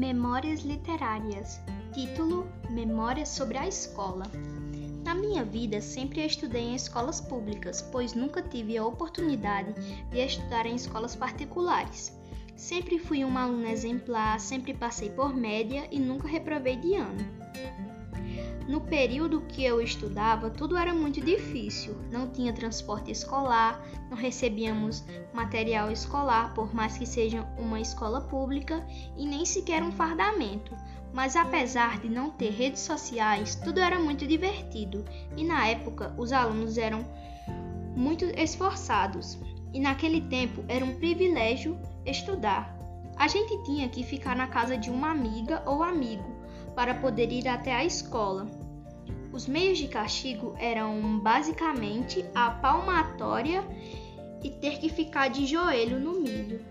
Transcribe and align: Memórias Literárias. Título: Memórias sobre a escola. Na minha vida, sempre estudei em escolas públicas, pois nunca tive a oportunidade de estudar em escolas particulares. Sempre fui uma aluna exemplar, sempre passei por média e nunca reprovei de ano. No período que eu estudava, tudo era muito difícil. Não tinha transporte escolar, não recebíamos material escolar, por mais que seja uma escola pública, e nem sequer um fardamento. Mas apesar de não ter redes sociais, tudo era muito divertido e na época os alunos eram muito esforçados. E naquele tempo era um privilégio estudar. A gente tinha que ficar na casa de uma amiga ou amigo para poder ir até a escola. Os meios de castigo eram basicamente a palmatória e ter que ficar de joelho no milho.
Memórias 0.00 0.60
Literárias. 0.60 1.60
Título: 1.92 2.48
Memórias 2.70 3.28
sobre 3.28 3.58
a 3.58 3.68
escola. 3.68 4.24
Na 5.04 5.14
minha 5.14 5.44
vida, 5.44 5.78
sempre 5.82 6.24
estudei 6.24 6.62
em 6.62 6.74
escolas 6.74 7.20
públicas, 7.20 7.82
pois 7.82 8.14
nunca 8.14 8.40
tive 8.40 8.78
a 8.78 8.86
oportunidade 8.86 9.74
de 10.10 10.18
estudar 10.24 10.64
em 10.64 10.74
escolas 10.74 11.14
particulares. 11.14 12.18
Sempre 12.56 12.98
fui 12.98 13.22
uma 13.24 13.42
aluna 13.42 13.68
exemplar, 13.68 14.40
sempre 14.40 14.72
passei 14.72 15.10
por 15.10 15.36
média 15.36 15.86
e 15.90 16.00
nunca 16.00 16.26
reprovei 16.26 16.76
de 16.76 16.94
ano. 16.94 17.39
No 18.70 18.80
período 18.82 19.40
que 19.40 19.64
eu 19.64 19.80
estudava, 19.80 20.48
tudo 20.48 20.76
era 20.76 20.94
muito 20.94 21.20
difícil. 21.20 21.96
Não 22.08 22.28
tinha 22.28 22.52
transporte 22.52 23.10
escolar, 23.10 23.84
não 24.08 24.16
recebíamos 24.16 25.04
material 25.34 25.90
escolar, 25.90 26.54
por 26.54 26.72
mais 26.72 26.96
que 26.96 27.04
seja 27.04 27.44
uma 27.58 27.80
escola 27.80 28.20
pública, 28.20 28.86
e 29.16 29.26
nem 29.26 29.44
sequer 29.44 29.82
um 29.82 29.90
fardamento. 29.90 30.72
Mas 31.12 31.34
apesar 31.34 31.98
de 31.98 32.08
não 32.08 32.30
ter 32.30 32.50
redes 32.50 32.82
sociais, 32.82 33.56
tudo 33.56 33.80
era 33.80 33.98
muito 33.98 34.24
divertido 34.24 35.04
e 35.36 35.42
na 35.42 35.66
época 35.66 36.14
os 36.16 36.32
alunos 36.32 36.78
eram 36.78 37.04
muito 37.96 38.24
esforçados. 38.24 39.36
E 39.74 39.80
naquele 39.80 40.20
tempo 40.20 40.64
era 40.68 40.84
um 40.84 40.94
privilégio 40.94 41.76
estudar. 42.06 42.78
A 43.16 43.26
gente 43.26 43.64
tinha 43.64 43.88
que 43.88 44.04
ficar 44.04 44.36
na 44.36 44.46
casa 44.46 44.78
de 44.78 44.90
uma 44.90 45.10
amiga 45.10 45.60
ou 45.66 45.82
amigo 45.82 46.38
para 46.76 46.94
poder 46.94 47.32
ir 47.32 47.48
até 47.48 47.74
a 47.74 47.84
escola. 47.84 48.69
Os 49.32 49.46
meios 49.46 49.78
de 49.78 49.86
castigo 49.86 50.56
eram 50.58 51.20
basicamente 51.20 52.24
a 52.34 52.50
palmatória 52.50 53.64
e 54.42 54.50
ter 54.50 54.78
que 54.78 54.88
ficar 54.88 55.28
de 55.28 55.46
joelho 55.46 56.00
no 56.00 56.20
milho. 56.20 56.64